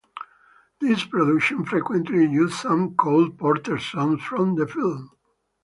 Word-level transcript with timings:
These 0.79 1.03
productions 1.03 1.69
frequently 1.69 2.25
used 2.25 2.55
some 2.55 2.95
Cole 2.95 3.29
Porter 3.29 3.77
songs 3.77 4.23
from 4.23 4.55
the 4.55 4.65
film. 4.65 5.11